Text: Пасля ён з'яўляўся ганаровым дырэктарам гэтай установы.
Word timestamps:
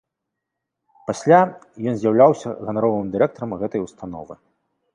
Пасля 1.09 1.41
ён 1.91 2.01
з'яўляўся 2.01 2.49
ганаровым 2.71 3.13
дырэктарам 3.17 3.51
гэтай 3.61 3.81
установы. 3.87 4.33